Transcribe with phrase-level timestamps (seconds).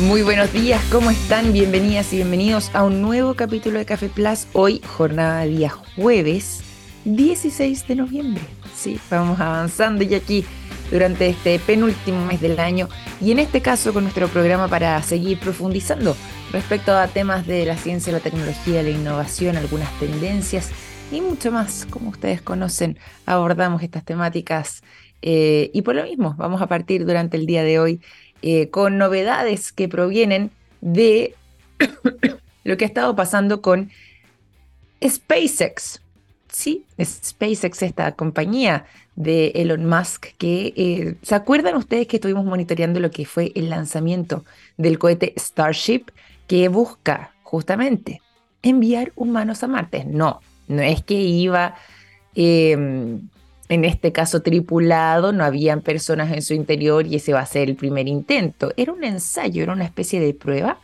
[0.00, 1.52] Muy buenos días, ¿cómo están?
[1.52, 4.48] Bienvenidas y bienvenidos a un nuevo capítulo de Café Plus.
[4.52, 6.64] Hoy, jornada de día jueves
[7.04, 8.42] 16 de noviembre.
[8.74, 10.44] Sí, vamos avanzando y aquí
[10.90, 12.88] durante este penúltimo mes del año
[13.20, 16.16] y en este caso con nuestro programa para seguir profundizando
[16.50, 20.72] respecto a temas de la ciencia, la tecnología, la innovación, algunas tendencias
[21.12, 21.86] y mucho más.
[21.88, 24.82] Como ustedes conocen, abordamos estas temáticas
[25.22, 28.00] eh, y por lo mismo vamos a partir durante el día de hoy
[28.46, 30.50] eh, con novedades que provienen
[30.82, 31.34] de
[32.64, 33.90] lo que ha estado pasando con
[35.02, 36.02] SpaceX.
[36.52, 38.84] Sí, SpaceX, esta compañía
[39.16, 43.70] de Elon Musk, que eh, ¿se acuerdan ustedes que estuvimos monitoreando lo que fue el
[43.70, 44.44] lanzamiento
[44.76, 46.10] del cohete Starship
[46.46, 48.20] que busca justamente
[48.62, 50.04] enviar humanos a Marte?
[50.04, 51.76] No, no es que iba
[52.34, 53.26] em,
[53.68, 57.68] en este caso tripulado, no habían personas en su interior y ese va a ser
[57.68, 58.72] el primer intento.
[58.76, 60.78] Era un ensayo, era una especie de prueba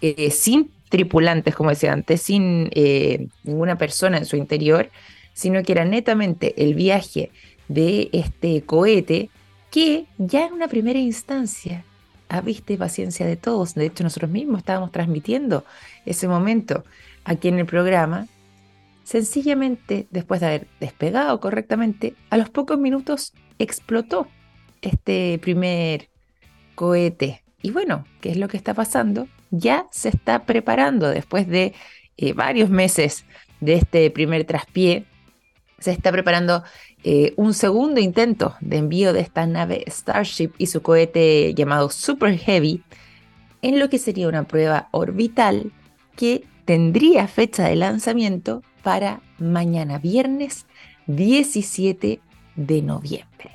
[0.00, 4.90] eh, sin tripulantes, como decía antes, sin eh, ninguna persona en su interior,
[5.32, 7.30] sino que era netamente el viaje
[7.68, 9.30] de este cohete
[9.70, 11.84] que ya en una primera instancia,
[12.28, 15.64] a vista paciencia de todos, de hecho nosotros mismos estábamos transmitiendo
[16.04, 16.84] ese momento
[17.24, 18.26] aquí en el programa,
[19.08, 24.28] Sencillamente, después de haber despegado correctamente, a los pocos minutos explotó
[24.82, 26.10] este primer
[26.74, 27.42] cohete.
[27.62, 29.26] Y bueno, ¿qué es lo que está pasando?
[29.50, 31.72] Ya se está preparando después de
[32.18, 33.24] eh, varios meses
[33.60, 35.06] de este primer traspié.
[35.78, 36.62] Se está preparando
[37.02, 42.36] eh, un segundo intento de envío de esta nave Starship y su cohete llamado Super
[42.36, 42.82] Heavy
[43.62, 45.72] en lo que sería una prueba orbital
[46.14, 50.66] que tendría fecha de lanzamiento para mañana viernes
[51.06, 52.20] 17
[52.56, 53.50] de noviembre.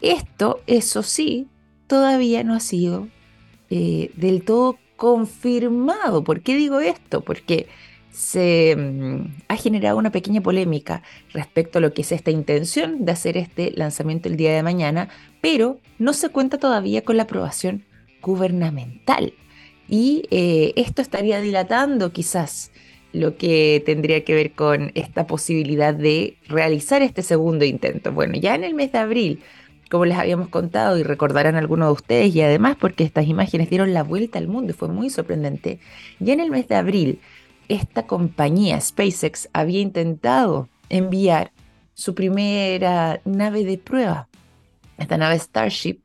[0.00, 1.48] Esto, eso sí,
[1.86, 3.08] todavía no ha sido
[3.70, 6.24] eh, del todo confirmado.
[6.24, 7.22] ¿Por qué digo esto?
[7.22, 7.68] Porque
[8.10, 13.12] se mm, ha generado una pequeña polémica respecto a lo que es esta intención de
[13.12, 15.08] hacer este lanzamiento el día de mañana,
[15.40, 17.84] pero no se cuenta todavía con la aprobación
[18.22, 19.34] gubernamental.
[19.88, 22.72] Y eh, esto estaría dilatando quizás
[23.18, 28.12] lo que tendría que ver con esta posibilidad de realizar este segundo intento.
[28.12, 29.42] Bueno, ya en el mes de abril,
[29.90, 33.92] como les habíamos contado y recordarán algunos de ustedes, y además porque estas imágenes dieron
[33.92, 35.80] la vuelta al mundo y fue muy sorprendente,
[36.20, 37.20] ya en el mes de abril,
[37.68, 41.52] esta compañía SpaceX había intentado enviar
[41.94, 44.28] su primera nave de prueba,
[44.96, 45.98] esta nave Starship,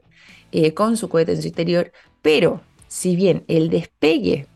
[0.51, 1.91] eh, con su cohete en su interior,
[2.22, 4.47] pero si bien el despegue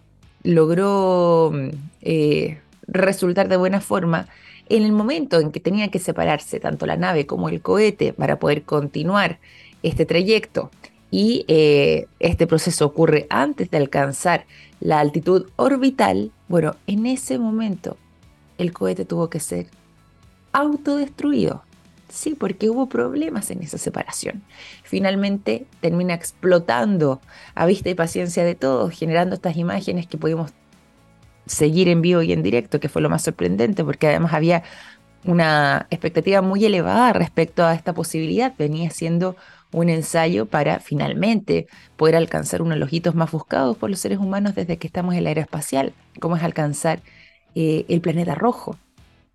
[0.43, 1.51] logró
[2.09, 4.29] eh, resultar de buena forma,
[4.69, 8.39] en el momento en que tenía que separarse tanto la nave como el cohete para
[8.39, 9.39] poder continuar
[9.83, 10.71] este trayecto
[11.11, 14.45] y eh, este proceso ocurre antes de alcanzar
[14.79, 17.97] la altitud orbital, bueno, en ese momento
[18.57, 19.67] el cohete tuvo que ser
[20.53, 21.63] autodestruido.
[22.07, 24.41] Sí, porque hubo problemas en esa separación.
[24.83, 27.19] Finalmente termina explotando
[27.53, 30.53] a vista y paciencia de todos, generando estas imágenes que pudimos
[31.47, 34.63] seguir en vivo y en directo, que fue lo más sorprendente, porque además había
[35.25, 38.53] una expectativa muy elevada respecto a esta posibilidad.
[38.57, 39.35] Venía siendo
[39.71, 44.17] un ensayo para finalmente poder alcanzar uno de los hitos más buscados por los seres
[44.17, 47.01] humanos desde que estamos en la era espacial, como es alcanzar
[47.55, 48.77] eh, el planeta rojo.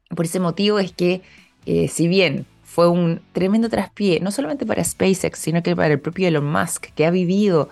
[0.08, 1.22] Por ese motivo es que,
[1.66, 6.00] eh, si bien fue un tremendo traspié, no solamente para SpaceX, sino que para el
[6.00, 7.68] propio Elon Musk, que ha vivido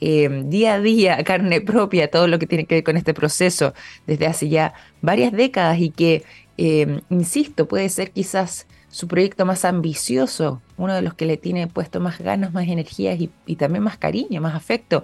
[0.00, 3.74] eh, día a día, carne propia, todo lo que tiene que ver con este proceso
[4.06, 6.24] desde hace ya varias décadas y que,
[6.58, 11.66] eh, insisto, puede ser quizás su proyecto más ambicioso, uno de los que le tiene
[11.66, 15.02] puesto más ganas, más energías y, también más cariño, más afecto,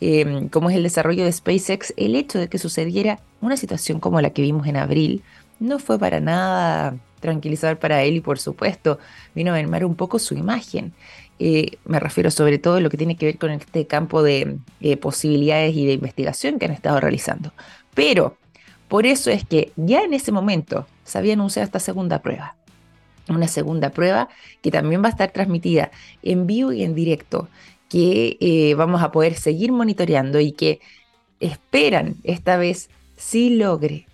[0.00, 4.20] eh, como es el desarrollo de SpaceX, el hecho de que sucediera una situación como
[4.20, 5.22] la que vimos en abril
[5.58, 8.98] no fue para nada tranquilizador para él y por supuesto
[9.34, 10.92] vino a mermar un poco su imagen.
[11.38, 14.58] Eh, me refiero sobre todo a lo que tiene que ver con este campo de
[14.82, 17.52] eh, posibilidades y de investigación que han estado realizando.
[17.94, 18.36] Pero
[18.88, 22.56] por eso es que ya en ese momento se había anunciado esta segunda prueba.
[23.28, 24.28] Una segunda prueba
[24.60, 25.90] que también va a estar transmitida
[26.22, 27.48] en vivo y en directo,
[27.88, 30.80] que eh, vamos a poder seguir monitoreando y que
[31.40, 34.06] esperan esta vez sí logre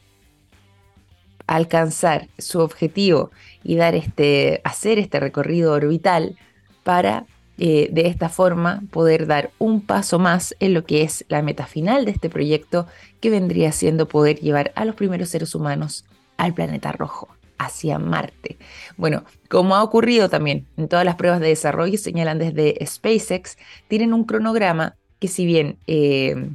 [1.49, 3.33] alcanzar su objetivo
[3.65, 6.37] y dar este, hacer este recorrido orbital
[6.85, 11.43] para eh, de esta forma poder dar un paso más en lo que es la
[11.43, 12.87] meta final de este proyecto,
[13.21, 16.05] que vendría siendo poder llevar a los primeros seres humanos
[16.37, 17.29] al planeta rojo,
[17.59, 18.59] hacia Marte.
[18.97, 23.57] Bueno, como ha ocurrido también en todas las pruebas de desarrollo, señalan desde SpaceX,
[23.89, 26.51] tienen un cronograma que si bien eh,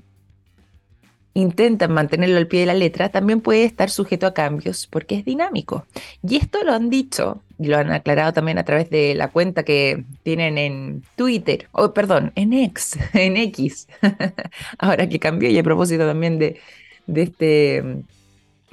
[1.33, 5.25] intentan mantenerlo al pie de la letra, también puede estar sujeto a cambios porque es
[5.25, 5.85] dinámico.
[6.27, 9.63] Y esto lo han dicho y lo han aclarado también a través de la cuenta
[9.63, 13.87] que tienen en Twitter, o perdón, en X, en X,
[14.77, 16.59] ahora que cambió y a propósito también de,
[17.07, 17.83] de este...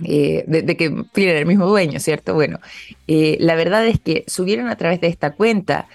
[0.03, 2.33] Eh, de, que tienen el mismo dueño, ¿cierto?
[2.33, 2.59] Bueno,
[3.07, 5.89] eh, la verdad es que subieron a través de esta cuenta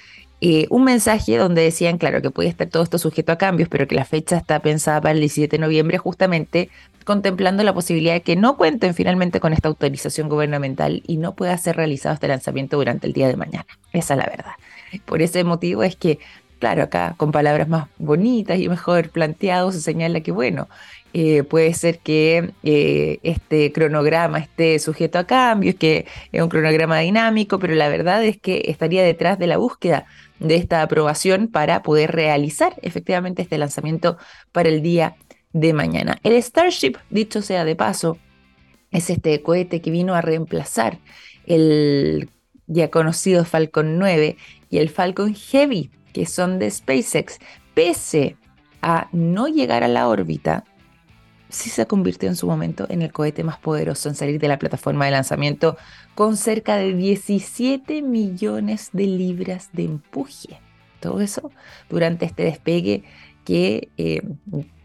[0.47, 3.87] eh, un mensaje donde decían, claro, que puede estar todo esto sujeto a cambios, pero
[3.87, 6.69] que la fecha está pensada para el 17 de noviembre, justamente
[7.03, 11.57] contemplando la posibilidad de que no cuenten finalmente con esta autorización gubernamental y no pueda
[11.57, 13.65] ser realizado este lanzamiento durante el día de mañana.
[13.91, 14.51] Esa es la verdad.
[15.05, 16.19] Por ese motivo es que,
[16.59, 20.67] claro, acá con palabras más bonitas y mejor planteados se señala que, bueno,
[21.13, 26.99] eh, puede ser que eh, este cronograma esté sujeto a cambios, que es un cronograma
[26.99, 30.05] dinámico, pero la verdad es que estaría detrás de la búsqueda
[30.39, 34.17] de esta aprobación para poder realizar efectivamente este lanzamiento
[34.51, 35.15] para el día
[35.53, 36.17] de mañana.
[36.23, 38.17] El Starship, dicho sea de paso,
[38.91, 40.99] es este cohete que vino a reemplazar
[41.45, 42.29] el
[42.67, 44.37] ya conocido Falcon 9
[44.69, 47.39] y el Falcon Heavy, que son de SpaceX.
[47.73, 48.37] Pese
[48.81, 50.63] a no llegar a la órbita,
[51.55, 54.59] sí se convirtió en su momento en el cohete más poderoso en salir de la
[54.59, 55.77] plataforma de lanzamiento
[56.13, 60.59] con cerca de 17 millones de libras de empuje.
[60.99, 61.51] Todo eso
[61.89, 63.03] durante este despegue
[63.45, 64.21] que, eh,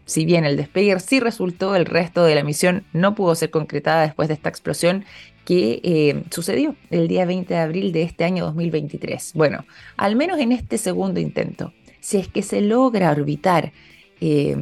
[0.05, 4.03] si bien el despegue sí resultó, el resto de la misión no pudo ser concretada
[4.03, 5.05] después de esta explosión
[5.45, 9.33] que eh, sucedió el día 20 de abril de este año 2023.
[9.33, 9.65] Bueno,
[9.97, 13.73] al menos en este segundo intento, si es que se logra orbitar
[14.21, 14.55] eh,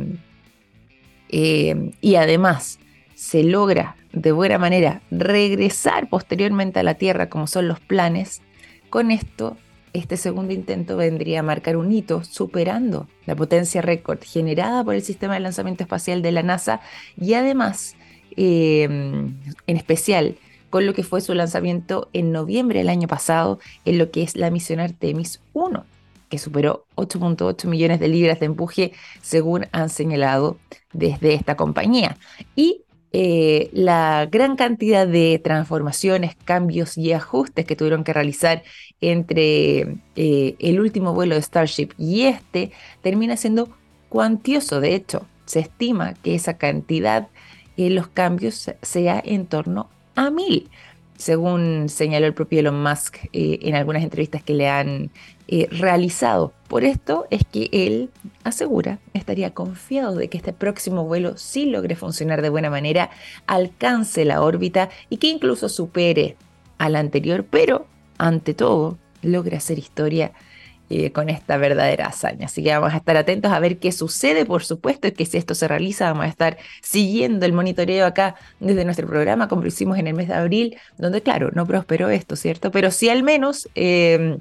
[1.29, 2.79] y además
[3.15, 8.41] se logra de buena manera regresar posteriormente a la Tierra como son los planes,
[8.89, 9.57] con esto
[9.93, 15.01] este segundo intento vendría a marcar un hito superando la potencia récord generada por el
[15.01, 16.81] sistema de lanzamiento espacial de la NASA
[17.19, 17.95] y además,
[18.35, 19.35] em,
[19.67, 20.35] en especial,
[20.69, 24.35] con lo que fue su lanzamiento en noviembre del año pasado en lo que es
[24.35, 25.85] la misión Artemis 1,
[26.29, 30.57] que superó 8.8 millones de libras de empuje, según han señalado
[30.93, 32.17] desde esta compañía.
[32.55, 38.63] Y eh, la gran cantidad de transformaciones, cambios y ajustes que tuvieron que realizar
[39.01, 42.71] entre eh, el último vuelo de Starship y este
[43.01, 43.69] termina siendo
[44.09, 44.79] cuantioso.
[44.79, 47.27] De hecho, se estima que esa cantidad,
[47.77, 50.69] en los cambios sea en torno a mil
[51.19, 55.11] según señaló el propio Elon Musk eh, en algunas entrevistas que le han
[55.51, 56.53] eh, realizado.
[56.67, 58.11] Por esto es que él
[58.43, 63.09] asegura, estaría confiado de que este próximo vuelo sí logre funcionar de buena manera,
[63.47, 66.37] alcance la órbita y que incluso supere
[66.77, 67.87] al anterior, pero
[68.19, 70.33] ante todo logre hacer historia
[70.91, 72.45] eh, con esta verdadera hazaña.
[72.45, 74.45] Así que vamos a estar atentos a ver qué sucede.
[74.45, 78.85] Por supuesto que si esto se realiza, vamos a estar siguiendo el monitoreo acá desde
[78.85, 82.35] nuestro programa, como lo hicimos en el mes de abril, donde, claro, no prosperó esto,
[82.35, 82.69] ¿cierto?
[82.69, 84.37] Pero sí al menos em,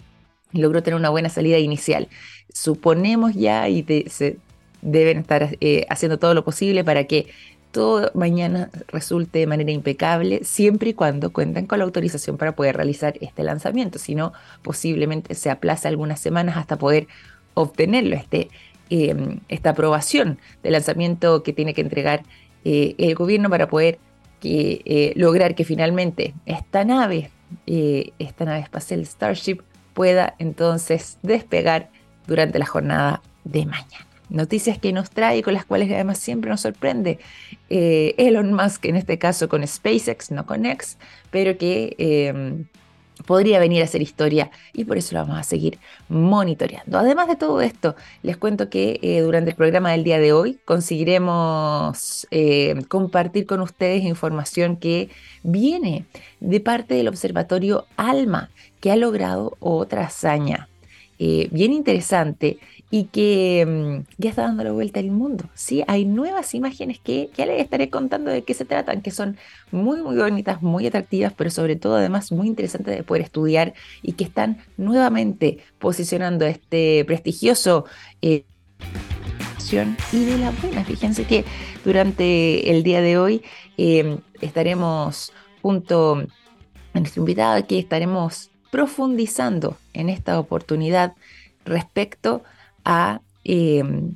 [0.52, 2.08] logró tener una buena salida inicial.
[2.52, 4.38] Suponemos ya y se
[4.82, 7.26] deben estar eh, haciendo todo lo posible para que
[7.70, 12.76] todo mañana resulte de manera impecable, siempre y cuando cuenten con la autorización para poder
[12.76, 13.98] realizar este lanzamiento.
[13.98, 17.08] Si no, posiblemente se aplaza algunas semanas hasta poder
[17.54, 18.48] obtenerlo, este,
[18.88, 22.22] em, esta aprobación de lanzamiento que tiene que entregar
[22.64, 23.98] eh, el gobierno para poder
[24.42, 27.30] eh, lograr que finalmente esta nave,
[27.66, 29.58] esta nave espacial Starship,
[29.98, 31.88] pueda entonces despegar
[32.28, 36.50] durante la jornada de mañana noticias que nos trae y con las cuales además siempre
[36.50, 37.18] nos sorprende
[37.68, 40.98] eh, Elon Musk, en este caso con SpaceX, no con X,
[41.32, 42.66] pero que em,
[43.26, 45.78] podría venir a hacer historia y por eso lo vamos a seguir
[46.08, 46.98] monitoreando.
[46.98, 50.58] Además de todo esto, les cuento que eh, durante el programa del día de hoy
[50.64, 55.10] conseguiremos eh, compartir con ustedes información que
[55.42, 56.04] viene
[56.40, 60.68] de parte del Observatorio ALMA, que ha logrado otra hazaña.
[61.18, 62.58] bien interesante
[62.90, 65.44] y que mm, ya está dando la vuelta al mundo.
[65.54, 69.36] Sí, hay nuevas imágenes que ya les estaré contando de qué se tratan, que son
[69.70, 74.12] muy, muy bonitas, muy atractivas, pero sobre todo además muy interesantes de poder estudiar y
[74.12, 77.84] que están nuevamente posicionando este prestigioso...
[78.22, 78.44] Eh,
[80.12, 80.82] y de la buena.
[80.82, 81.44] Fíjense que
[81.84, 83.42] durante el día de hoy
[83.76, 85.30] eh, estaremos
[85.60, 86.22] junto
[86.94, 91.14] a nuestro invitado que estaremos profundizando en esta oportunidad
[91.64, 92.42] respecto
[92.84, 94.14] a em,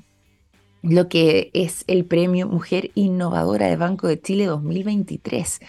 [0.82, 5.60] lo que es el Premio Mujer Innovadora de Banco de Chile 2023.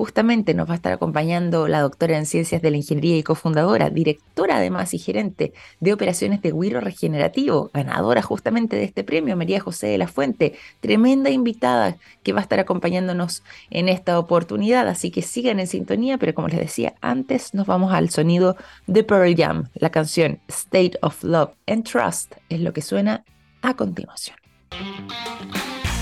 [0.00, 3.90] Justamente nos va a estar acompañando la doctora en Ciencias de la Ingeniería y cofundadora,
[3.90, 9.60] directora además y gerente de operaciones de Wiro Regenerativo, ganadora justamente de este premio, María
[9.60, 15.10] José de la Fuente, tremenda invitada que va a estar acompañándonos en esta oportunidad, así
[15.10, 19.36] que sigan en sintonía, pero como les decía antes, nos vamos al sonido de Pearl
[19.36, 23.22] Jam, la canción State of Love and Trust es lo que suena
[23.60, 24.38] a continuación.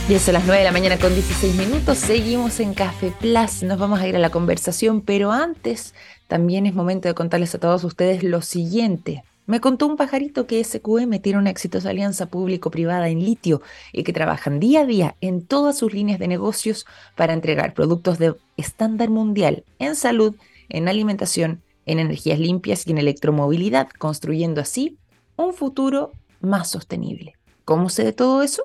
[0.09, 1.99] Y eso a las 9 de la mañana con 16 minutos.
[1.99, 3.63] Seguimos en Café Plus.
[3.63, 5.95] Nos vamos a ir a la conversación, pero antes
[6.29, 9.23] también es momento de contarles a todos ustedes lo siguiente.
[9.45, 13.61] Me contó un pajarito que SQM tiene una exitosa alianza público-privada en litio
[13.93, 18.19] y que trabajan día a día en todas sus líneas de negocios para entregar productos
[18.19, 20.37] de estándar mundial en salud,
[20.71, 24.97] en alimentación, en energías limpias y en electromovilidad, construyendo así
[25.37, 27.35] un futuro más sostenible.
[27.67, 28.63] ¿Cómo sé de todo eso?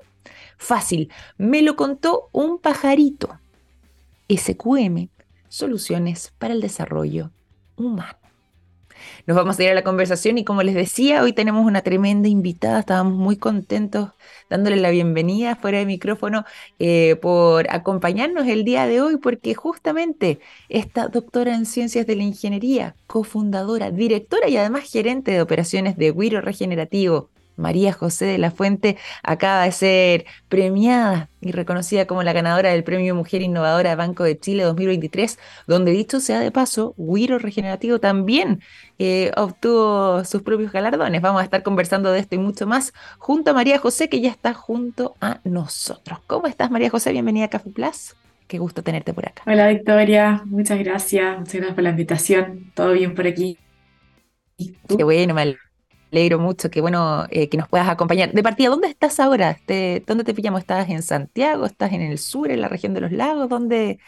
[0.58, 3.38] Fácil, me lo contó un pajarito.
[4.28, 5.08] SQM,
[5.48, 7.30] Soluciones para el Desarrollo
[7.76, 8.18] Humano.
[9.26, 12.28] Nos vamos a ir a la conversación y como les decía, hoy tenemos una tremenda
[12.28, 14.10] invitada, estábamos muy contentos
[14.50, 16.44] dándole la bienvenida fuera de micrófono
[16.78, 22.22] eh, por acompañarnos el día de hoy, porque justamente esta doctora en ciencias de la
[22.22, 28.50] ingeniería, cofundadora, directora y además gerente de operaciones de Wiro Regenerativo, María José de la
[28.50, 34.24] Fuente acaba de ser premiada y reconocida como la ganadora del Premio Mujer Innovadora Banco
[34.24, 38.60] de Chile 2023, donde dicho sea de paso, Wiro Regenerativo también
[38.98, 41.20] eh, obtuvo sus propios galardones.
[41.20, 44.30] Vamos a estar conversando de esto y mucho más junto a María José, que ya
[44.30, 46.20] está junto a nosotros.
[46.26, 47.12] ¿Cómo estás, María José?
[47.12, 48.14] Bienvenida a Café Plus.
[48.46, 49.42] Qué gusto tenerte por acá.
[49.46, 50.42] Hola, Victoria.
[50.44, 51.38] Muchas gracias.
[51.38, 52.72] Muchas gracias por la invitación.
[52.74, 53.58] Todo bien por aquí.
[54.88, 55.58] Qué bueno, mal
[56.14, 58.32] alegro mucho, que bueno eh, que nos puedas acompañar.
[58.32, 59.58] De partida, ¿dónde estás ahora?
[59.66, 60.60] ¿Dónde te pillamos?
[60.60, 61.66] ¿Estás en Santiago?
[61.66, 63.48] ¿Estás en el sur, en la región de los lagos?
[63.48, 63.98] ¿Dónde?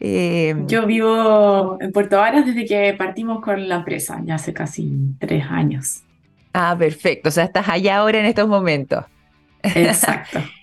[0.00, 0.56] Eh?
[0.66, 4.90] Yo vivo en Puerto Varas desde que partimos con la empresa, ya hace casi
[5.20, 6.02] tres años.
[6.52, 7.28] Ah, perfecto.
[7.28, 9.04] O sea, estás allá ahora en estos momentos.
[9.62, 10.40] Exacto.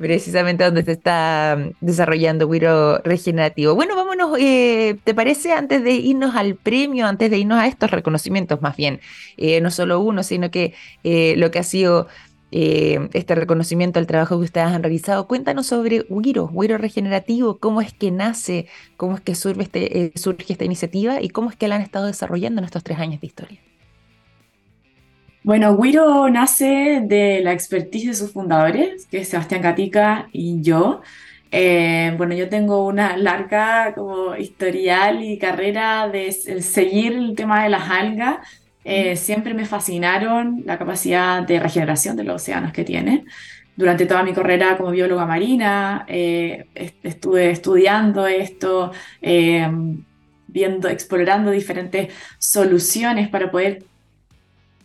[0.00, 3.74] precisamente donde se está mm, desarrollando Wiro Regenerativo.
[3.74, 7.90] Bueno, vámonos, eh, ¿te parece antes de irnos al premio, antes de irnos a estos
[7.90, 9.00] reconocimientos más bien?
[9.36, 10.72] Eh, no solo uno, sino que
[11.04, 12.08] eh, lo que ha sido
[12.52, 15.28] este reconocimiento al trabajo que ustedes han realizado.
[15.28, 18.66] Cuéntanos sobre Wiro, Wiro Regenerativo, cómo es que nace,
[18.96, 22.06] cómo es que surge, este, surge esta iniciativa y cómo es que la han estado
[22.06, 23.69] desarrollando en estos tres años de historia.
[25.42, 31.00] Bueno, Wiro nace de la expertise de sus fundadores, que es Sebastián Gatica y yo.
[31.50, 37.70] Eh, bueno, yo tengo una larga como historial y carrera de seguir el tema de
[37.70, 38.46] las algas.
[38.84, 43.24] Eh, siempre me fascinaron la capacidad de regeneración de los océanos que tiene.
[43.76, 46.66] Durante toda mi carrera como bióloga marina, eh,
[47.02, 48.92] estuve estudiando esto,
[50.48, 53.84] viendo, explorando diferentes soluciones para poder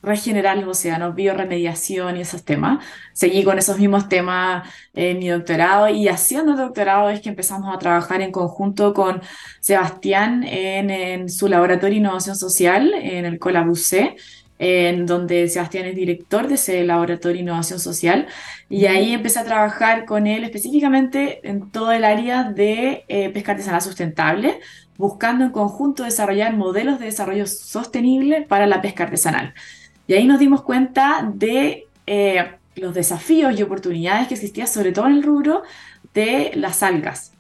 [0.06, 2.84] regenerar los océanos, bioremediación y esos temas.
[3.14, 7.74] Seguí con esos mismos temas en mi doctorado y haciendo el doctorado es que empezamos
[7.74, 9.22] a trabajar en conjunto con
[9.60, 14.16] Sebastián en, su laboratorio de innovación social, en el Colabusé,
[14.58, 18.28] en donde Sebastián es director de ese laboratorio de innovación social,
[18.70, 23.52] y ahí empecé a trabajar con él específicamente en todo el área de eh, pesca
[23.52, 24.60] artesanal sustentable,
[24.98, 29.54] buscando en conjunto desarrollar modelos de desarrollo sostenible para la pesca artesanal.
[30.08, 35.08] Y ahí nos dimos cuenta de eh, los desafíos y oportunidades que existían, sobre todo
[35.08, 35.64] en el rubro
[36.14, 37.34] de las algas,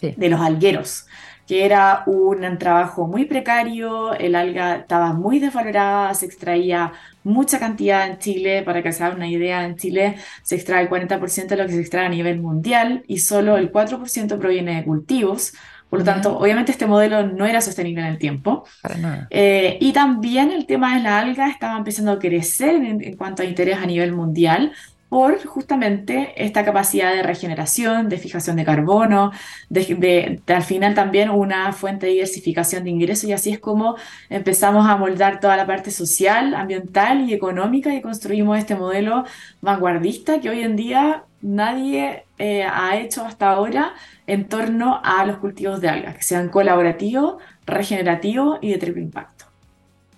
[0.00, 1.06] de los algueros,
[1.46, 6.92] que era un trabajo muy precario, el alga estaba muy desvalorada, se extraía
[7.24, 10.88] mucha cantidad en Chile, para que se hagan una idea, en Chile se extrae el
[10.88, 14.84] 40% de lo que se extrae a nivel mundial y solo el 4% proviene de
[14.84, 15.52] cultivos,
[15.92, 18.64] por lo tanto, obviamente este modelo no era sostenible en el tiempo.
[18.80, 19.26] Para nada.
[19.28, 23.44] Eh, y también el tema de la alga estaba empezando a crecer en, cuanto a
[23.44, 24.72] interés a nivel mundial
[25.10, 29.32] por justamente esta capacidad de regeneración, de fijación de carbono,
[29.68, 33.96] de, al final también una fuente de diversificación de ingresos y así es como
[34.30, 39.26] empezamos a moldar toda la parte social, ambiental y económica y construimos este modelo
[39.60, 43.94] vanguardista que hoy en día nadie eh, ha hecho hasta ahora
[44.26, 49.51] en torno a los cultivos de algas, que sean colaborativos, regenerativos y de triple impacto.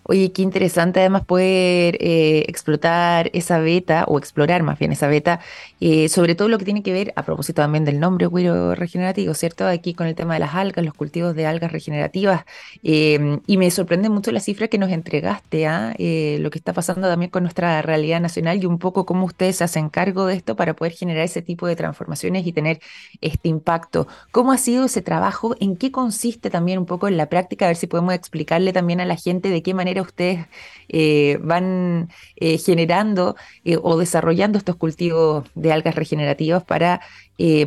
[0.06, 5.40] Oye, qué interesante además poder eh, explotar esa beta, o explorar más bien esa beta,
[5.80, 9.32] eh, sobre todo lo que tiene que ver, a propósito también del nombre cuiro regenerativo,
[9.32, 9.66] ¿cierto?
[9.66, 12.44] Aquí con el tema de las algas, los cultivos de algas regenerativas.
[12.82, 15.94] em, y me sorprende mucho la cifra que nos entregaste, ¿ah?
[15.98, 19.56] Eh, lo que está pasando también con nuestra realidad nacional y un poco cómo ustedes
[19.56, 22.80] se hacen cargo de esto para poder generar ese tipo de transformaciones y tener
[23.20, 24.06] este impacto.
[24.30, 25.56] ¿Cómo ha sido ese trabajo?
[25.60, 27.64] ¿En qué consiste también un poco en la práctica?
[27.66, 30.46] A ver si podemos explicarle también a la gente de qué manera ustedes
[30.88, 37.00] eh, van eh, generando eh, o desarrollando estos cultivos de algas regenerativas para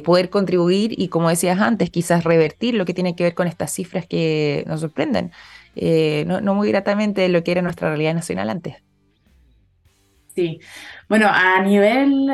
[0.05, 3.73] poder contribuir y, como decías antes, quizás revertir lo que tiene que ver con estas
[3.73, 5.33] cifras que nos sorprenden,
[6.25, 8.77] no, no muy gratamente de lo que era nuestra realidad nacional antes.
[10.33, 10.61] Sí,
[11.09, 12.27] bueno, a nivel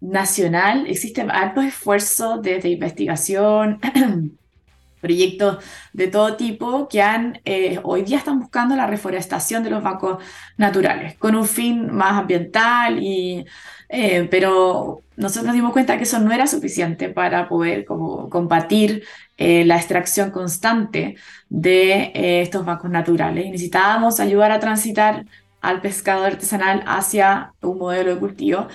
[0.00, 3.78] nacional existen altos esfuerzos desde investigación,
[5.00, 9.82] proyectos de todo tipo que han, eh, hoy día están buscando la reforestación de los
[9.82, 10.22] bancos
[10.56, 13.44] naturales con un fin más ambiental, y,
[13.88, 19.04] eh, pero nosotros nos dimos cuenta que eso no era suficiente para poder como, combatir
[19.36, 21.16] eh, la extracción constante
[21.48, 22.10] de
[22.42, 23.46] estos bancos naturales.
[23.46, 25.24] Y necesitábamos ayudar a transitar
[25.60, 28.68] al pescado artesanal hacia un modelo de cultivo.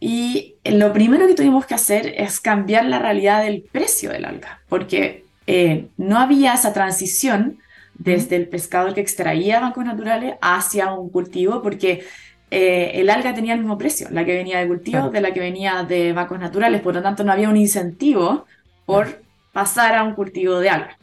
[0.00, 4.62] Y lo primero que tuvimos que hacer es cambiar la realidad del precio del alga,
[4.68, 7.58] porque eh, no había esa transición
[7.94, 12.04] desde el pescado que extraía bancos naturales hacia un cultivo, porque
[12.50, 15.40] eh, el alga tenía el mismo precio, la que venía de cultivo, de la que
[15.40, 18.46] venía de bancos naturales, por lo tanto no había un incentivo
[18.86, 20.98] por pasar a un cultivo de alga.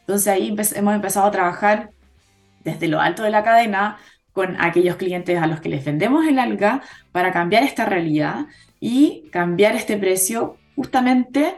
[0.00, 1.90] Entonces ahí hemos empezado a trabajar
[2.64, 3.98] desde lo alto de la cadena
[4.32, 6.82] con aquellos clientes a los que les vendemos el alga
[7.12, 8.46] para cambiar esta realidad
[8.80, 11.54] y cambiar este precio justamente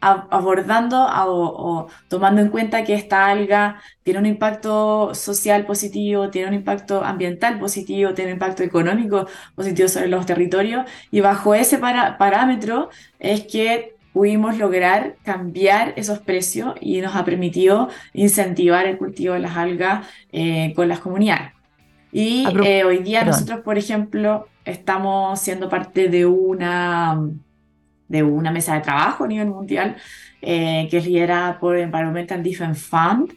[0.00, 6.54] abordando o, tomando en cuenta que esta alga tiene un impacto social positivo, tiene un
[6.54, 12.90] impacto ambiental positivo, tiene un impacto económico positivo sobre los territorios y bajo ese parámetro
[13.18, 19.40] es que pudimos lograr cambiar esos precios y nos ha permitido incentivar el cultivo de
[19.40, 21.52] las algas eh, con las comunidades.
[22.12, 27.20] Y eh, hoy día nosotros, por ejemplo, estamos siendo parte de una
[28.08, 29.96] de una mesa de trabajo a nivel mundial
[30.42, 33.32] eh, que es liderada por Environmental Defense Fund,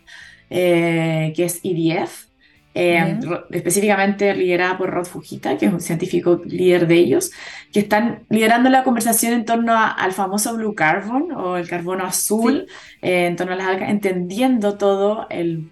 [0.49, 2.27] eh, que es EDF,
[2.75, 3.19] eh,
[3.51, 7.31] específicamente liderada por Rod Fujita, que es un científico líder de ellos,
[7.73, 12.67] que están liderando la conversación en torno al famoso Blue Carbon o el carbono azul,
[13.01, 15.71] en torno a las algas, entendiendo todo el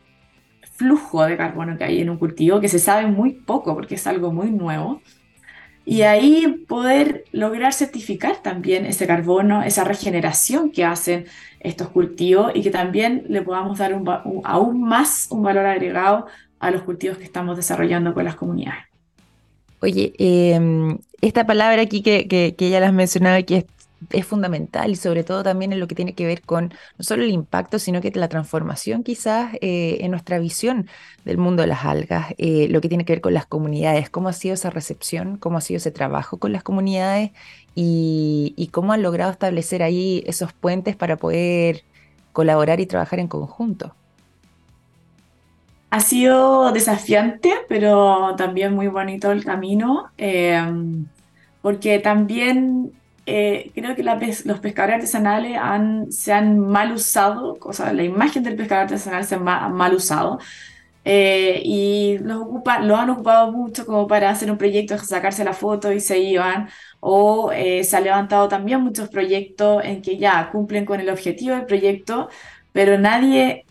[0.77, 4.07] flujo de carbono que hay en un cultivo, que se sabe muy poco porque es
[4.07, 5.01] algo muy nuevo
[5.89, 11.27] y ahí poder lograr certificar también ese carbono, esa regeneración que hacen
[11.61, 13.93] estos cultivos y que también le podamos dar
[14.43, 16.25] aún más un valor agregado
[16.59, 18.83] a los cultivos que estamos desarrollando con las comunidades.
[19.79, 23.65] Oye, em, esta palabra aquí que, que, que ya las mencionaba, que es
[24.11, 27.23] es fundamental y sobre todo también en lo que tiene que ver con no solo
[27.23, 30.87] el impacto, sino que la transformación quizás eh, en nuestra visión
[31.25, 34.29] del mundo de las algas, eh, lo que tiene que ver con las comunidades, cómo
[34.29, 37.31] ha sido esa recepción, cómo ha sido ese trabajo con las comunidades
[37.75, 41.83] y, cómo han logrado establecer ahí esos puentes para poder
[42.33, 43.95] colaborar y trabajar en conjunto.
[45.89, 50.59] Ha sido desafiante, pero también muy bonito el camino, eh,
[51.61, 52.91] porque también
[53.27, 58.41] eh, creo que los pescadores artesanales han, se han mal usado, o sea, la imagen
[58.41, 60.39] del pescador artesanal se ha mal, usado.
[61.05, 65.53] Eh, y los ocupa, lo han ocupado mucho como para hacer un proyecto, sacarse la
[65.53, 66.69] foto y se iban,
[67.01, 71.55] o eh, se han levantado también muchos proyectos en que ya cumplen con el objetivo
[71.55, 72.29] del proyecto,
[72.73, 73.65] pero nadie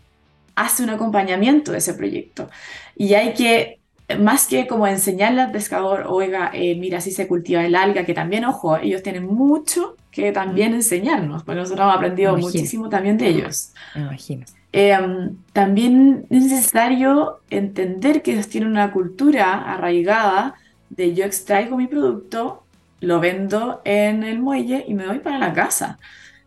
[0.55, 2.49] hace un acompañamiento de ese proyecto.
[2.95, 3.79] Y hay que
[4.19, 8.13] más que como enseñarle al pescador, oiga, eh, mira, si se cultiva el alga, que
[8.13, 13.27] también, ojo, ellos tienen mucho que también enseñarnos, porque nosotros hemos aprendido muchísimo también de
[13.27, 13.73] ellos.
[13.95, 14.45] Imagino.
[14.71, 20.55] Em, también es necesario entender que ellos tienen una cultura arraigada
[20.89, 22.63] de yo extraigo mi producto,
[22.99, 25.99] lo vendo en el muelle y me voy para la casa.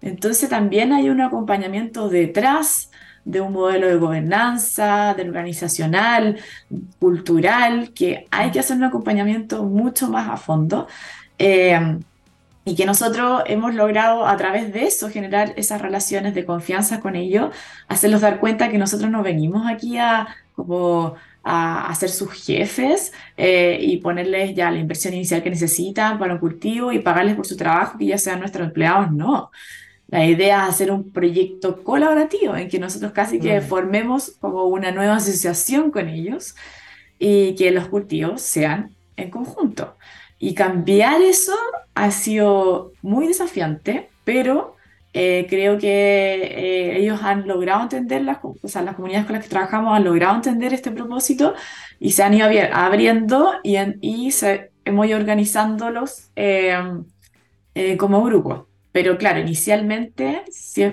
[0.03, 2.91] Entonces también hay un acompañamiento detrás
[3.31, 6.39] de un modelo de gobernanza, de organizacional,
[6.99, 10.87] cultural, que hay que hacer un acompañamiento mucho más a fondo.
[11.39, 11.99] Eh,
[12.65, 17.17] y que nosotros hemos logrado a través de eso generar esas relaciones de confianza con
[17.17, 17.55] ellos,
[17.89, 23.79] hacerlos dar cuenta que nosotros no venimos aquí a como a, ser sus jefes eh,
[23.81, 27.57] y ponerles ya la inversión inicial que necesitan para un cultivo y pagarles por su
[27.57, 29.51] trabajo, que ya sean nuestros empleados, no.
[30.11, 34.91] La idea es hacer un proyecto colaborativo en que nosotros casi que formemos como una
[34.91, 36.57] nueva asociación con ellos
[37.19, 39.97] y que los cultivos sean en conjunto.
[40.41, 41.55] Y cambiar eso
[41.95, 44.75] ha sido muy desafiante, pero
[45.13, 49.45] eh, creo que eh, ellos han logrado entender, las, o sea, las comunidades con las
[49.45, 51.55] que trabajamos han logrado entender este propósito
[52.01, 56.75] y se han ido abriendo y, y se, hemos ido organizándolos eh,
[57.97, 58.70] como grupo.
[58.93, 60.93] Pero claro, inicialmente sí,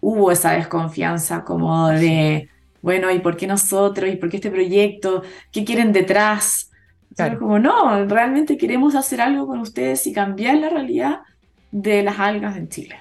[0.00, 2.48] hubo esa desconfianza como de,
[2.82, 4.10] bueno, ¿y por qué nosotros?
[4.10, 5.22] ¿Y por qué este proyecto?
[5.50, 6.70] ¿Qué quieren detrás?
[7.16, 7.38] Claro.
[7.38, 11.20] Como no, realmente queremos hacer algo con ustedes y cambiar la realidad
[11.70, 12.96] de las algas en Chile.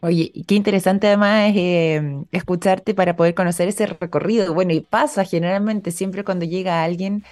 [0.00, 4.52] Oye, qué interesante además es em, escucharte para poder conocer ese recorrido.
[4.52, 7.24] Bueno, y pasa generalmente siempre cuando llega alguien,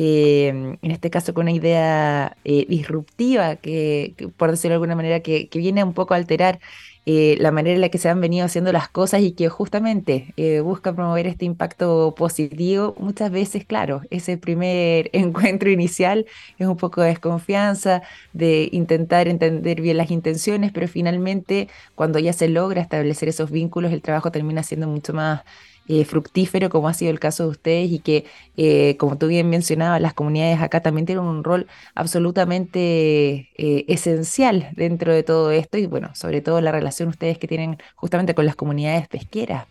[0.00, 5.20] em, en este caso con una idea eh, disruptiva, que, por decirlo de alguna manera,
[5.20, 6.60] que, viene un poco a alterar
[7.04, 10.34] eh, la manera en la que se han venido haciendo las cosas y que justamente
[10.36, 16.26] eh, busca promover este impacto positivo, muchas veces, claro, ese primer encuentro inicial
[16.58, 22.32] es un poco de desconfianza, de intentar entender bien las intenciones, pero finalmente cuando ya
[22.32, 25.42] se logra establecer esos vínculos, el trabajo termina siendo mucho más
[25.88, 28.24] eh, fructífero como ha sido el caso de ustedes y que,
[28.56, 34.68] eh, como tú bien mencionabas, las comunidades acá también tienen un rol absolutamente eh, esencial
[34.76, 38.46] dentro de todo esto y bueno, sobre todo la relación ustedes que tienen justamente con
[38.46, 39.66] las comunidades pesqueras.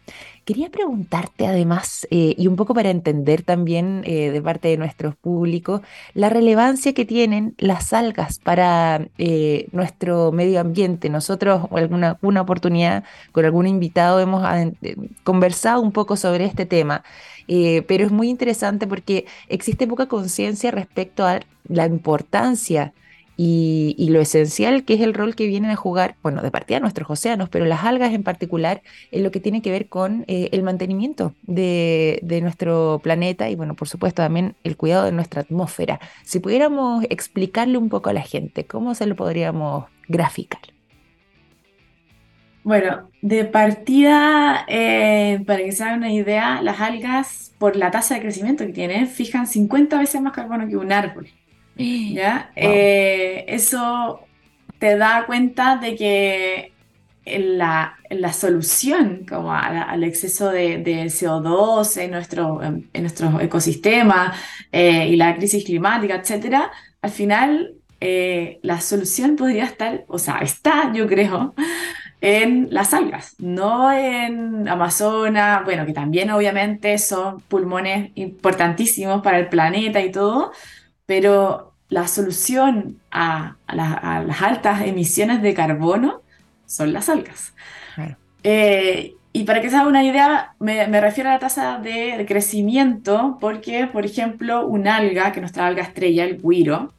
[0.47, 5.11] Quería preguntarte además, eh, y un poco para entender también eh, de parte de nuestro
[5.11, 5.81] público,
[6.13, 11.09] la relevancia que tienen las algas para eh, nuestro medio ambiente.
[11.09, 14.47] Nosotros, alguna una oportunidad con algún invitado, hemos
[15.25, 17.03] conversado un poco sobre este tema,
[17.45, 22.93] pero es muy interesante porque existe poca conciencia respecto a la importancia
[23.37, 27.09] y, lo esencial que es el rol que vienen a jugar, bueno, de partida nuestros
[27.09, 30.63] océanos, pero las algas en particular, en lo que tiene que ver con eh, el
[30.63, 35.99] mantenimiento de, nuestro planeta y, bueno, por supuesto también el cuidado de nuestra atmósfera.
[36.23, 40.61] Si pudiéramos explicarle un poco a la gente, ¿cómo se lo podríamos graficar?
[42.63, 48.15] Bueno, de partida, eh, para que se hagan una idea, las algas, por la tasa
[48.15, 51.27] de crecimiento que tienen, fijan 50 veces más carbono que un árbol.
[51.77, 52.51] ¿Ya?
[52.55, 54.21] Eh, eso
[54.79, 56.73] te da cuenta de que
[57.25, 64.33] la, la solución como al exceso de, CO2 en nuestro, en nuestro ecosistema
[64.71, 70.37] eh, y la crisis climática, etcétera, al final eh, la solución podría estar, o sea,
[70.39, 71.53] está, yo creo,
[72.21, 79.49] en las algas, no en Amazonas, bueno, que también obviamente son pulmones importantísimos para el
[79.49, 80.51] planeta y todo,
[81.07, 86.21] pero la solución a, las altas emisiones de carbono
[86.67, 87.53] son las algas.
[88.43, 93.37] Eh, y para que se haga una idea, me, refiero a la tasa de, crecimiento,
[93.39, 96.93] porque, por ejemplo, un alga, que nuestra alga estrella, el guiro,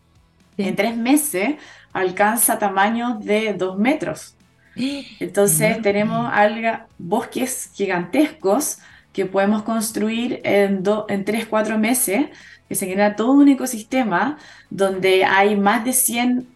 [0.57, 1.57] en tres meses
[1.93, 4.35] alcanza tamaños de dos metros.
[5.21, 8.79] Entonces tenemos alga, bosques gigantescos
[9.13, 12.27] que podemos construir en, en tres, cuatro meses
[12.69, 14.39] que se genera todo un ecosistema
[14.71, 16.47] donde hay más de 100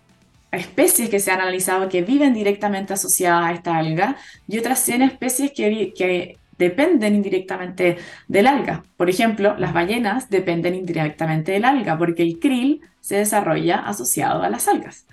[0.53, 5.03] especies que se han analizado que viven directamente asociadas a esta alga y otras 100
[5.03, 7.99] especies que, que dependen indirectamente
[8.29, 8.85] del alga.
[8.97, 14.51] Por ejemplo, las ballenas dependen indirectamente del alga porque el krill se desarrolla asociado a
[14.51, 15.07] las algas.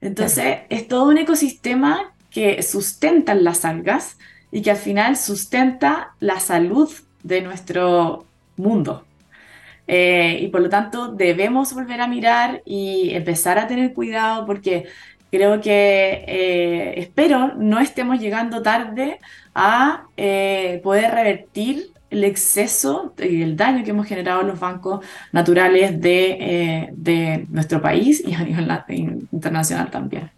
[0.00, 4.16] Entonces, es todo un ecosistema que sustenta las algas
[4.50, 6.90] y que al final sustenta la salud
[7.22, 9.07] de nuestro mundo.
[9.90, 14.84] Eh, y por lo tanto debemos volver a mirar y empezar a tener cuidado porque
[15.30, 19.18] creo que eh, espero no estemos llegando tarde
[19.54, 25.04] a eh, poder revertir el exceso y el daño que hemos generado en los bancos
[25.32, 28.68] naturales de, de nuestro país y a nivel
[29.32, 30.30] internacional también.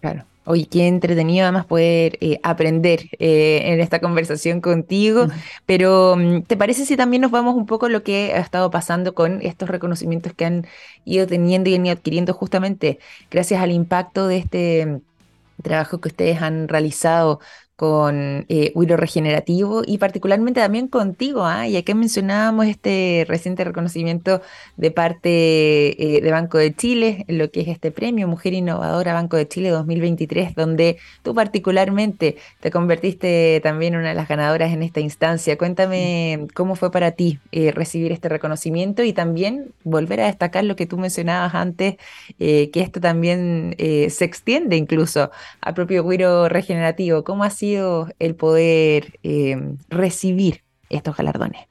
[0.00, 0.24] Claro.
[0.50, 5.26] Oye, qué entretenido además poder eh, aprender eh, en esta conversación contigo,
[5.66, 8.70] pero mm, ¿te parece si también nos vamos un poco a lo que ha estado
[8.70, 10.66] pasando con estos reconocimientos que han
[11.04, 12.98] ido teniendo y han ido adquiriendo justamente
[13.30, 15.00] gracias al impacto de este mm,
[15.62, 17.40] trabajo que ustedes han realizado
[17.78, 21.68] con eh, Wiro Regenerativo y particularmente también contigo, ¿ah?
[21.68, 24.42] ya que mencionábamos este reciente reconocimiento
[24.76, 29.36] de parte eh, de Banco de Chile, lo que es este premio Mujer Innovadora Banco
[29.36, 34.82] de Chile 2023, donde tú particularmente te convertiste también en una de las ganadoras en
[34.82, 35.56] esta instancia.
[35.56, 40.74] Cuéntame cómo fue para ti eh, recibir este reconocimiento y también volver a destacar lo
[40.74, 41.94] que tú mencionabas antes,
[42.40, 47.22] eh, que esto también se extiende incluso al propio Wiro Regenerativo.
[47.22, 49.56] ¿Cómo ha el poder eh,
[49.88, 51.68] recibir estos galardones?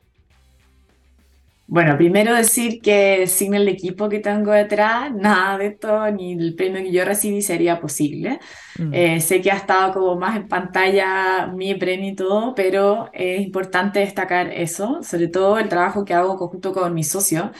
[1.69, 6.55] Bueno, primero decir que sin el equipo que tengo detrás, nada de esto, ni el
[6.55, 8.39] premio que yo recibí sería posible.
[8.79, 8.93] Mm.
[8.93, 13.41] Eh, sé que ha estado como más en pantalla mi premio y todo, pero es
[13.41, 17.51] importante destacar eso, sobre todo el trabajo que hago conjunto con mi socio,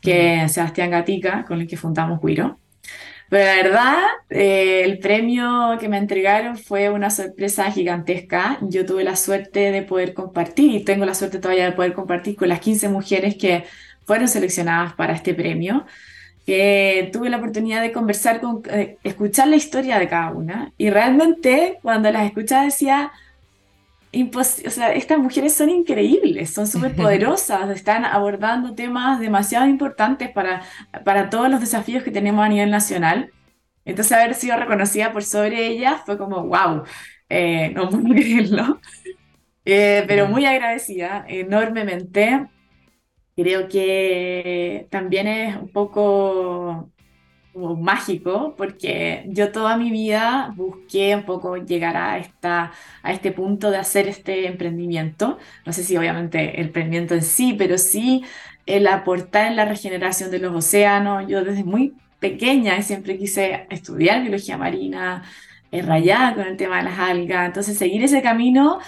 [0.00, 0.48] que es mm.
[0.54, 2.58] Sebastián Gatica, con el que fundamos Guiro.
[3.32, 8.58] Pero la verdad, eh, el premio que me entregaron fue una sorpresa gigantesca.
[8.60, 12.36] Yo tuve la suerte de poder compartir, y tengo la suerte todavía de poder compartir
[12.36, 13.64] con las 15 mujeres que
[14.04, 15.86] fueron seleccionadas para este premio.
[16.44, 20.74] Que tuve la oportunidad de conversar con, eh, escuchar la historia de cada una.
[20.76, 23.12] Y realmente, cuando las escuchaba, decía,
[24.12, 30.62] o sea, estas mujeres son increíbles, son súper poderosas, están abordando temas demasiado importantes para,
[31.04, 33.32] para todos los desafíos que tenemos a nivel nacional.
[33.84, 36.84] Entonces, haber sido reconocida por sobre ellas fue como, wow,
[37.28, 38.80] eh, no puedo creerlo.
[39.64, 42.48] Eh, pero muy agradecida, enormemente.
[43.36, 46.92] Creo que también es un poco
[47.54, 53.70] mágico, porque yo toda mi vida busqué un poco llegar a, esta, a este punto
[53.70, 55.38] de hacer este emprendimiento.
[55.66, 58.24] No sé si obviamente el emprendimiento en sí, pero sí
[58.66, 61.26] el aportar en la regeneración de los océanos.
[61.28, 65.24] Yo desde muy pequeña siempre quise estudiar biología marina,
[65.72, 68.78] eh, rayada con el tema de las algas, entonces seguir ese camino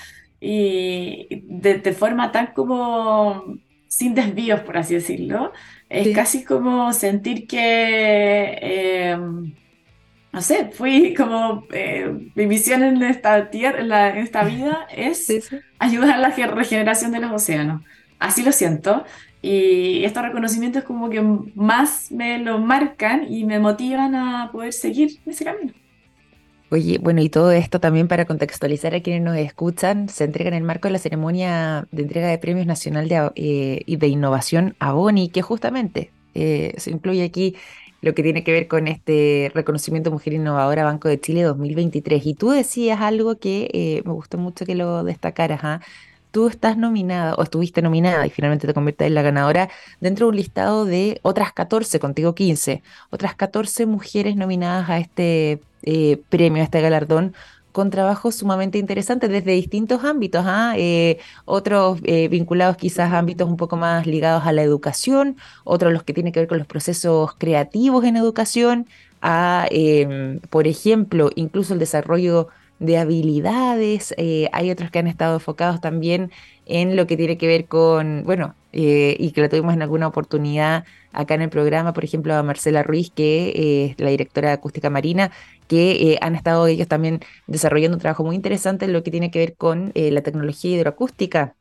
[0.41, 3.59] y de, de forma tan como
[3.95, 5.53] sin desvíos, por así decirlo,
[5.89, 9.17] es casi como sentir que, eh,
[10.33, 15.29] no sé, fui como, eh, mi misión en esta, tierra, en, esta vida es
[15.79, 17.83] ayudar a la regeneración de los océanos.
[18.19, 19.05] Así lo siento.
[19.43, 21.23] Y estos reconocimientos como que
[21.55, 25.73] más me lo marcan y me motivan a poder seguir ese camino.
[26.75, 30.55] Oye, bueno, y todo esto también para contextualizar a quienes nos escuchan, se entrega en
[30.55, 34.75] el marco de la ceremonia de entrega de premios nacional de, eh, de innovación
[35.33, 37.55] que justamente eh, se incluye aquí
[38.03, 42.27] lo que tiene que ver con este reconocimiento Mujer Innovadora Banco de Chile 2023.
[42.27, 45.61] Y tú decías algo que eh, me gustó mucho que lo destacaras.
[45.63, 45.81] ¿ah?
[46.35, 49.71] Tú estás nominada o estuviste nominada y finalmente te conviertes en la ganadora
[50.01, 55.61] dentro de un listado de otras 14, contigo 15, otras 14 mujeres nominadas a este
[55.85, 57.35] eh, premio, a este galardón,
[57.71, 60.75] con trabajos sumamente interesantes desde distintos ámbitos, ¿ah?
[60.77, 65.93] eh, otros eh, vinculados quizás a ámbitos un poco más ligados a la educación, otros
[65.93, 68.89] los que tienen que ver con los procesos creativos en educación,
[69.23, 69.69] a,
[70.51, 74.15] por ejemplo, incluso el desarrollo de habilidades,
[74.53, 76.31] hay otros que han estado enfocados también
[76.67, 80.85] en lo que tiene que ver con, bueno, y que lo tuvimos en alguna oportunidad
[81.15, 84.91] acá en el programa, por ejemplo, a Marcela Ruiz, que es la directora de Acústica
[84.91, 85.31] Marina,
[85.69, 89.31] que eh, han estado ellos también desarrollando un trabajo muy interesante en lo que tiene
[89.31, 91.55] que ver con eh, la tecnología hidroacústica.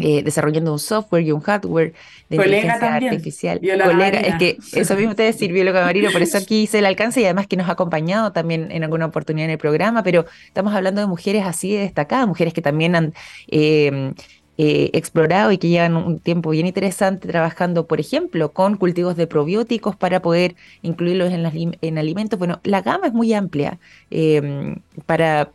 [0.00, 1.92] Eh, desarrollando un software y un hardware
[2.28, 3.60] de inteligencia artificial.
[3.60, 7.20] Colega, es que eso mismo te decir, bióloga marino, por eso aquí hice el alcance
[7.20, 10.74] y además que nos ha acompañado también en alguna oportunidad en el programa, pero estamos
[10.74, 13.14] hablando de mujeres así destacadas, mujeres que también han
[13.46, 14.12] eh,
[14.56, 19.94] explorado y que llevan un tiempo bien interesante trabajando, por ejemplo, con cultivos de probióticos
[19.94, 22.36] para poder incluirlos en, en alimentos.
[22.36, 23.78] Bueno, la gama es muy amplia
[24.10, 24.74] eh,
[25.06, 25.50] para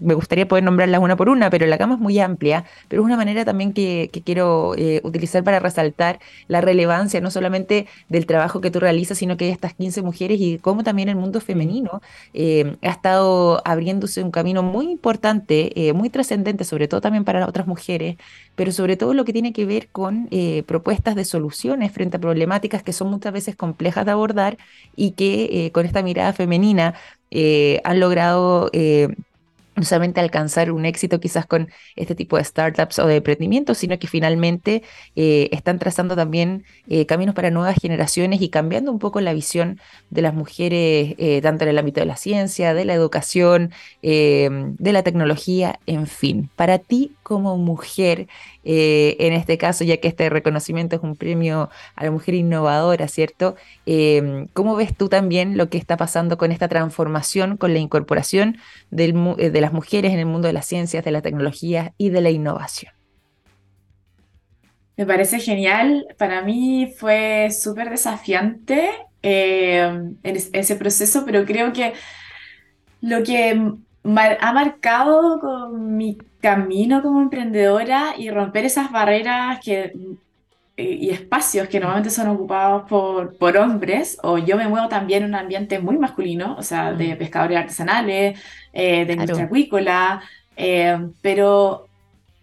[0.00, 3.06] me gustaría poder nombrarlas una por una, pero la gama es muy amplia, pero es
[3.06, 8.60] una manera también que, quiero eh, utilizar para resaltar la relevancia no solamente del trabajo
[8.60, 12.00] que tú realizas, sino que hay estas 15 mujeres y cómo también el mundo femenino
[12.34, 17.40] eh, ha estado abriéndose un camino muy importante, eh, muy trascendente, sobre todo también para
[17.40, 18.16] las otras mujeres,
[18.54, 20.28] pero sobre todo lo que tiene que ver con
[20.66, 24.56] propuestas de soluciones frente a problemáticas que son muchas veces complejas de abordar
[24.94, 26.94] y que con esta mirada femenina
[27.84, 28.70] han logrado
[29.76, 33.98] no solamente alcanzar un éxito quizás con este tipo de startups o de emprendimientos, sino
[33.98, 34.82] que finalmente
[35.14, 39.78] eh, están trazando también eh, caminos para nuevas generaciones y cambiando un poco la visión
[40.08, 44.92] de las mujeres, eh, tanto en el ámbito de la ciencia, de la educación, de
[44.92, 46.48] la tecnología, en fin.
[46.56, 48.28] Para ti como mujer,
[48.64, 53.56] en este caso, ya que este reconocimiento es un premio a la mujer innovadora, ¿cierto?
[54.52, 58.58] ¿Cómo ves tú también lo que está pasando con esta transformación, con la incorporación
[58.90, 62.10] del, de la las mujeres en el mundo de las ciencias, de la tecnología y
[62.10, 62.92] de la innovación.
[64.96, 66.06] Me parece genial.
[66.16, 68.90] Para mí fue súper desafiante
[69.22, 71.94] eh, ese proceso, pero creo que
[73.00, 73.60] lo que
[74.40, 79.92] ha marcado mi camino como emprendedora y romper esas barreras que,
[80.76, 85.30] y espacios que normalmente son ocupados por, por hombres, o yo me muevo también en
[85.30, 87.18] un ambiente muy masculino, o sea, de mm.
[87.18, 88.38] pescadores artesanales,
[88.72, 90.22] eh, de industria acuícola,
[91.22, 91.86] pero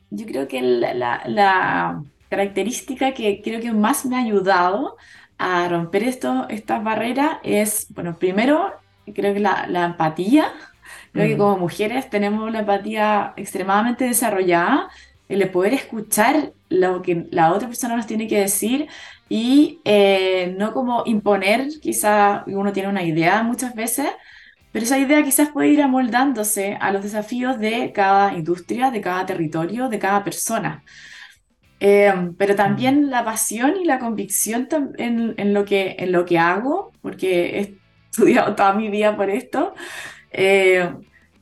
[0.10, 4.98] yo creo que la característica que creo que más me ha ayudado
[5.38, 8.74] a romper esto, estas barreras es, bueno, primero,
[9.13, 10.52] creo que la, la empatía.
[11.12, 14.89] Creo que como mujeres tenemos la empatía extremadamente desarrollada,
[15.30, 18.88] el poder escuchar lo que la otra persona nos tiene que decir
[19.30, 24.08] y eh, no como imponer, quizá uno tiene una idea muchas veces,
[24.72, 29.26] pero esa idea quizás puede ir amoldándose a los desafíos de cada industria, de cada
[29.26, 30.84] territorio, de cada persona.
[31.80, 36.40] Em, pero también la pasión y la convicción en, en, lo que, en lo que
[36.40, 37.78] hago, porque he
[38.12, 39.74] estudiado toda mi vida por esto.
[40.32, 40.90] Eh,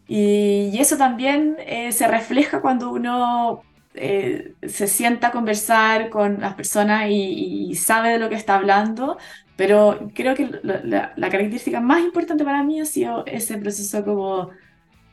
[0.08, 6.54] y, eso también eh, se refleja cuando uno eh, se sienta a conversar con las
[6.56, 9.17] personas y, sabe de lo que está hablando,
[9.56, 14.49] pero creo que la, característica más importante para mí ha sido ese proceso como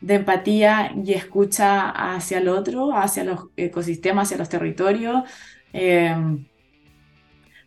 [0.01, 5.25] de empatía y escucha hacia el otro, hacia los ecosistemas, hacia los territorios,
[5.73, 6.47] em,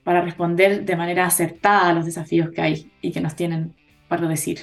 [0.03, 3.75] para responder de manera acertada a los desafíos que hay y que nos tienen
[4.07, 4.59] para decir.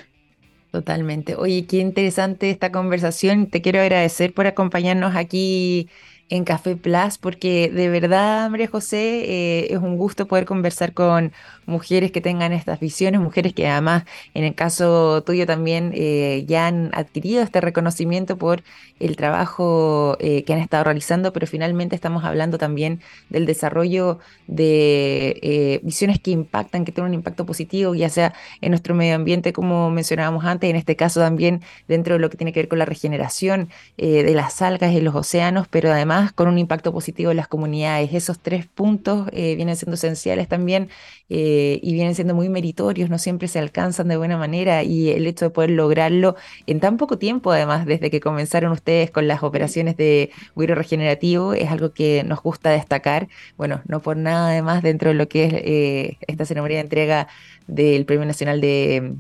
[0.71, 1.35] Totalmente.
[1.37, 3.49] Oye, qué interesante esta conversación.
[3.49, 5.89] Te quiero agradecer por acompañarnos aquí
[6.29, 11.33] en Café Plus, porque de verdad, María José, eh, es un gusto poder conversar con
[11.69, 14.05] mujeres que tengan estas visiones, mujeres que además,
[14.35, 18.63] en el caso tuyo también, eh, ya han adquirido este reconocimiento por
[18.99, 23.01] el trabajo eh, que han estado realizando, pero finalmente estamos hablando también
[23.31, 28.95] del desarrollo de visiones que impactan, que tienen un impacto positivo, ya sea en nuestro
[28.95, 32.61] medio ambiente, como mencionábamos antes, en este caso también dentro de lo que tiene que
[32.61, 36.93] ver con la regeneración de las algas en los océanos, pero además con un impacto
[36.93, 38.13] positivo en las comunidades.
[38.13, 40.89] Esos tres puntos eh, vienen siendo esenciales también
[41.29, 45.27] eh, y vienen siendo muy meritorios, no siempre se alcanzan de buena manera y el
[45.27, 49.43] hecho de poder lograrlo en tan poco tiempo, además, desde que comenzaron ustedes con las
[49.43, 53.29] operaciones de huiro regenerativo, es algo que nos gusta destacar.
[53.57, 57.29] Bueno, no por nada, además, dentro de lo que es eh, esta ceremonia de entrega
[57.67, 59.15] del Premio Nacional de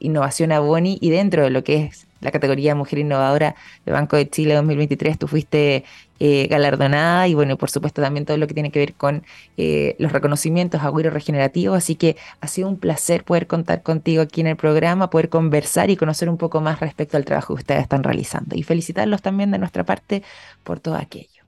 [0.00, 3.54] Innovación a Boni y dentro de lo que es la categoría Mujer Innovadora
[3.84, 5.84] de Banco de Chile 2023, tú fuiste
[6.20, 9.24] eh, galardonada y bueno, por supuesto también todo lo que tiene que ver con
[9.56, 14.40] eh, los reconocimientos agüero regenerativo, así que ha sido un placer poder contar contigo aquí
[14.40, 17.82] en el programa, poder conversar y conocer un poco más respecto al trabajo que ustedes
[17.82, 20.22] están realizando y felicitarlos también de nuestra parte
[20.62, 21.42] por todo aquello.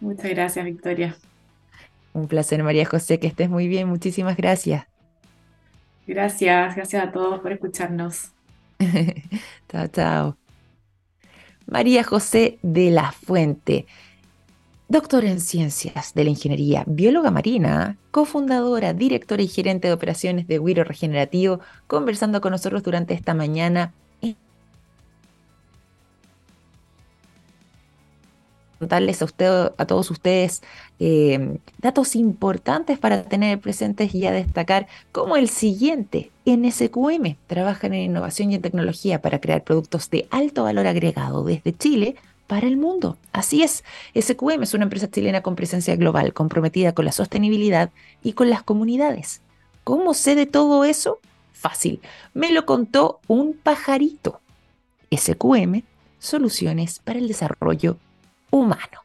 [0.00, 1.16] Muchas gracias, Victoria.
[2.12, 4.84] Un placer, María José, que estés muy bien, muchísimas gracias.
[6.06, 8.32] Gracias, gracias a todos por escucharnos.
[9.68, 10.36] chao, chao.
[11.66, 13.86] María José de la Fuente,
[14.88, 20.58] doctora en ciencias de la ingeniería, bióloga marina, cofundadora, directora y gerente de operaciones de
[20.58, 23.92] Wiro Regenerativo, conversando con nosotros durante esta mañana
[28.80, 30.62] contarles a, usted, a todos ustedes
[30.98, 37.94] eh, datos importantes para tener presentes y a destacar cómo el siguiente NSQM trabaja en
[37.94, 42.16] innovación y en tecnología para crear productos de alto valor agregado desde Chile
[42.46, 43.18] para el mundo.
[43.32, 43.84] Así es,
[44.18, 47.90] SQM es una empresa chilena con presencia global, comprometida con la sostenibilidad
[48.22, 49.42] y con las comunidades.
[49.84, 51.18] ¿Cómo sé de todo eso?
[51.52, 52.00] Fácil,
[52.32, 54.40] me lo contó un pajarito.
[55.14, 55.82] SQM,
[56.18, 57.98] soluciones para el desarrollo
[58.50, 59.04] humano.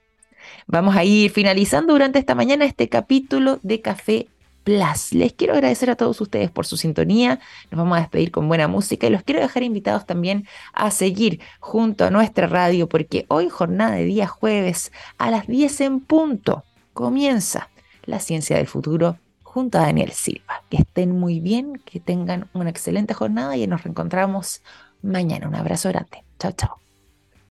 [0.67, 4.27] Vamos a ir finalizando durante esta mañana este capítulo de Café
[4.63, 5.13] Plus.
[5.13, 7.39] Les quiero agradecer a todos ustedes por su sintonía.
[7.69, 11.39] Nos vamos a despedir con buena música y los quiero dejar invitados también a seguir
[11.59, 16.63] junto a nuestra radio porque hoy jornada de día jueves a las 10 en punto
[16.93, 17.69] comienza
[18.05, 20.63] la ciencia del futuro junto a Daniel Silva.
[20.69, 24.63] Que estén muy bien, que tengan una excelente jornada y nos reencontramos
[25.03, 25.47] mañana.
[25.47, 26.23] Un abrazo grande.
[26.39, 26.84] Chao, chao.